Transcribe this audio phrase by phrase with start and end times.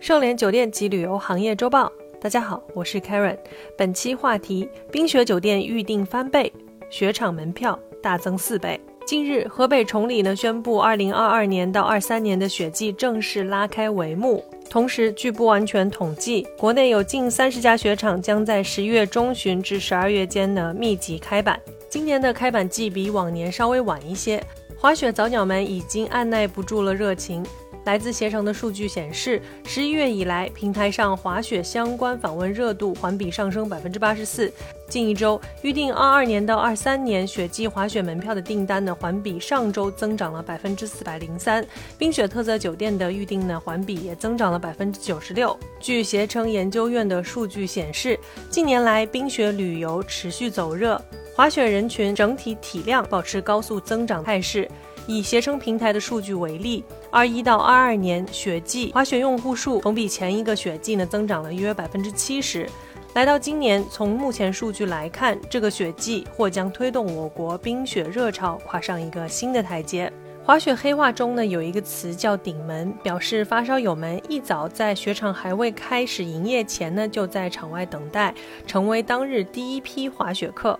[0.00, 1.90] 盛联酒店及旅游行业周报，
[2.20, 3.36] 大家好，我是 Karen。
[3.76, 6.52] 本期话题：冰雪酒店预订翻倍，
[6.88, 8.80] 雪场门票大增四倍。
[9.04, 14.42] 近日，河北崇礼呢宣布，二零二二年到二三年的雪季正式拉开帷幕。
[14.70, 21.60] 同时，据不完全统计，国内有近三十家雪场将在十一月中旬至十二月间呢密集开板。
[21.88, 24.40] 今年的开板季比往年稍微晚一些，
[24.78, 27.44] 滑雪早鸟们已经按耐不住了热情。
[27.88, 34.52] 来自携程的数据显示，十一月以来，平台上滑雪相关访问热度环比上升百分之八十四。
[34.90, 41.66] 近一周，预定二二年到二三年雪季滑雪门票的订单呢，环比上周增长了百分之四百零三。
[41.96, 45.58] 冰雪特色酒店的预订呢，环比也增长了百分之九十六。
[45.80, 48.20] 据携程研究院的数据显示，
[48.50, 51.00] 近年来冰雪旅游持续走热，
[51.34, 54.68] 滑雪人群整体体量保持高速增长态势。
[55.08, 62.68] 以携程平台的数据为例，二一到二二年雪季滑雪用户数同比前一个雪季呢增长了约百分之七十。
[63.14, 70.12] 来到今年，从目前数据来看，这个雪季或将推动我国冰雪热潮跨上一个新的台阶。
[70.44, 78.34] 滑雪黑话中呢有一个词叫“顶门”，表示发烧友们一早在雪场还未开始营业前呢就在场外等待，
[78.66, 80.78] 成为当日第一批滑雪客。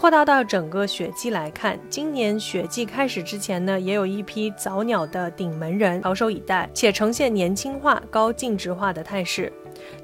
[0.00, 9.52] 扩大到整个雪季来看，今年雪季开始之前呢，也有一批早鸟的顶门人翘首以待，且呈现年轻化、高净值化的态势。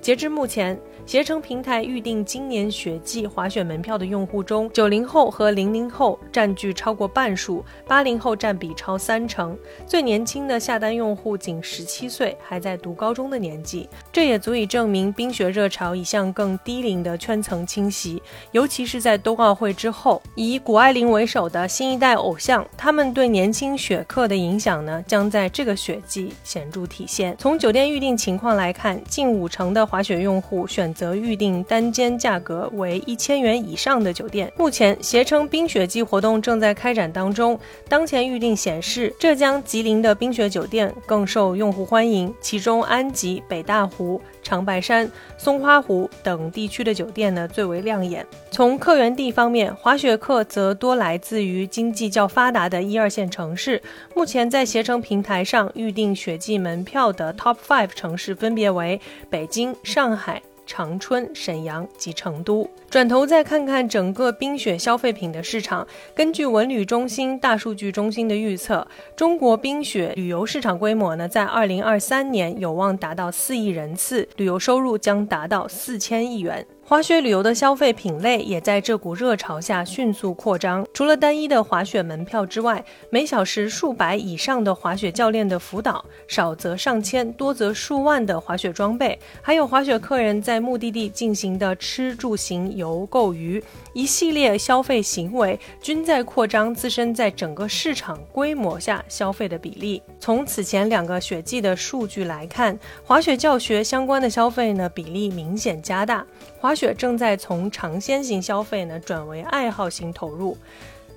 [0.03, 0.79] 截至目前。
[1.07, 9.57] 携程平台预定今年雪季滑雪门票的用户中，九零后和零零后占据超过半数，八零后占比超三成。
[9.87, 13.89] 最年轻的下单用户仅十七岁，还在读高中的年纪。
[14.13, 18.21] 这也足以证明冰雪热潮已向更低龄的圈层侵袭。
[18.51, 27.37] 尤其是在冬奥会之之后，以谷爱凌为首的新一代偶像，他们对年轻雪客的影响呢，将在这个雪季显著体现。
[27.39, 30.93] 从酒店预订情况来看，近五成的滑雪用户选。
[30.97, 34.51] 择预定单间价格为一千元以上的酒店。
[34.56, 37.61] 目前，携程冰雪季活动正在开展当中。
[37.87, 44.19] 当前预定显示，浙江、吉林的冰雪酒店更受用户欢迎，其中安吉、北大湖。
[44.43, 48.25] 长白山、松花湖等地区的酒店呢最为亮眼。
[48.53, 53.82] 从客源地方面滑雪客则多来自于经济较发达的一二线城市。
[54.15, 59.00] 目前在携程平台上预订雪季门票的 Top Five 城市分别为
[59.31, 60.43] 北京、上海。
[60.69, 62.69] 长春、沈阳及成都。
[62.91, 68.84] 转头再看看整个冰雪消费品的市场，根据文旅中心大数据中心的预测，
[69.15, 76.66] 中国冰雪旅游市场规模呢，在二零二三年有望达到四亿人次，旅游收入将达到四千亿元。
[76.89, 80.87] 滑雪旅游的消费品类也在这股热潮下迅速扩张。
[80.95, 93.61] 除了单一的滑雪门票之外，每小时数百以上的滑雪教练的辅导，少则上千，多则数万的滑雪装备，还有滑雪客人在目的地进行的吃住行游购娱
[93.93, 100.01] 一系列消费行为，均在扩张自身在整个市场规模下消费的比例。
[100.21, 106.25] 从此前两个雪季的数据来看，滑雪教学相关的消费呢比例明显加大。
[106.61, 110.56] 滑雪正在从尝鲜型消费呢转为爱好型投入，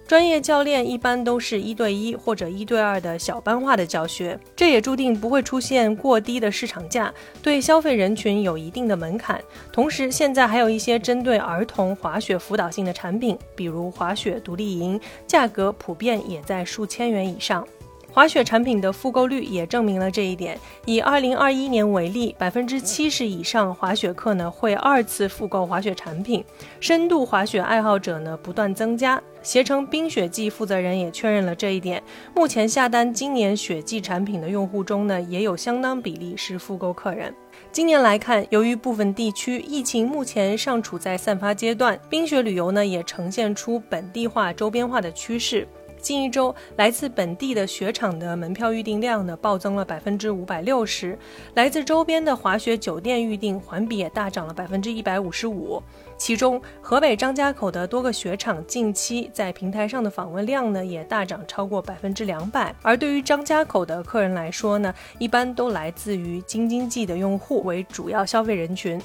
[0.08, 9.40] 专业教练一般都是一对一或者一对二的小班化的教学，这也注定不会出现过低的市场价，对消费人群有一定的门槛。
[9.72, 17.68] 同时，现在还有一些针对儿童滑雪辅导性的产品，比如滑雪独立营，价格普遍也在数千元以上。
[18.12, 20.60] 滑雪产品的复购率也证明了这一点。
[20.86, 26.44] 以二零二一年为例，百分之七十以上滑雪客呢会二次复购滑雪产品，
[26.80, 29.22] 深度滑雪爱好者呢不断增加。
[29.42, 32.04] 携程冰雪季负责人也确认了这一点。
[32.36, 37.34] 目前下单今年雪季产品的用户中呢，也有相当比例是复购客人。
[37.72, 45.66] 今年来看，由于部分地区疫情目前尚处在散发阶段，冰雪旅游呢也呈现出本地化、周边化的趋势。
[46.02, 51.18] 近一周，来自本地的雪场的门票预订量呢暴增了百分之五百六十，
[51.54, 55.82] 来自周边的滑雪酒店预订环比也大涨了百分之一百五十五。
[56.18, 62.76] 其中，河北张家口的多个雪场近期在平台上的访问量呢也大涨超过百分之两百。
[62.82, 69.02] 而对于张家口的客人来说呢，一般都来自于京津冀的用户为主要消费人群。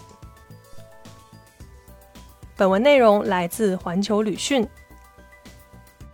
[2.57, 4.67] 本文内容来自环球旅讯。